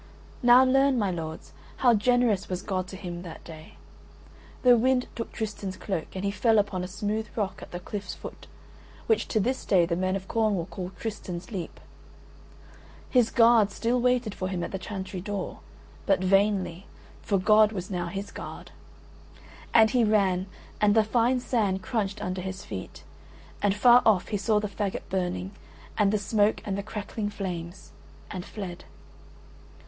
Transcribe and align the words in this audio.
Now 0.41 0.63
learn, 0.63 0.97
my 0.97 1.11
lords, 1.11 1.53
how 1.77 1.93
generous 1.93 2.49
was 2.49 2.63
God 2.63 2.87
to 2.87 2.95
him 2.95 3.21
that 3.21 3.43
day. 3.43 3.75
The 4.63 4.75
wind 4.75 5.05
took 5.13 5.31
Tristan's 5.31 5.77
cloak 5.77 6.07
and 6.15 6.25
he 6.25 6.31
fell 6.31 6.57
upon 6.57 6.83
a 6.83 6.87
smooth 6.87 7.27
rock 7.35 7.61
at 7.61 7.69
the 7.69 7.79
cliff's 7.79 8.15
foot, 8.15 8.47
which 9.05 9.27
to 9.27 9.39
this 9.39 9.63
day 9.63 9.85
the 9.85 9.95
men 9.95 10.15
of 10.15 10.27
Cornwall 10.27 10.65
call 10.65 10.89
"Tristan's 10.97 11.51
leap." 11.51 11.79
His 13.11 13.29
guards 13.29 13.75
still 13.75 14.01
waited 14.01 14.33
for 14.33 14.47
him 14.47 14.63
at 14.63 14.71
the 14.71 14.79
chantry 14.79 15.21
door, 15.21 15.59
but 16.07 16.19
vainly, 16.19 16.87
for 17.21 17.37
God 17.37 17.71
was 17.71 17.91
now 17.91 18.07
his 18.07 18.31
guard. 18.31 18.71
And 19.71 19.91
he 19.91 20.03
ran, 20.03 20.47
and 20.81 20.95
the 20.95 21.03
fine 21.03 21.39
sand 21.39 21.83
crunched 21.83 22.23
under 22.23 22.41
his 22.41 22.65
feet, 22.65 23.03
and 23.61 23.75
far 23.75 24.01
off 24.03 24.29
he 24.29 24.37
saw 24.37 24.59
the 24.59 24.67
faggot 24.67 25.07
burning, 25.11 25.51
and 25.95 26.11
the 26.11 26.17
smoke 26.17 26.59
and 26.65 26.75
the 26.75 26.81
crackling 26.81 27.29
flames; 27.29 27.91
and 28.31 28.43
fled. 28.43 28.85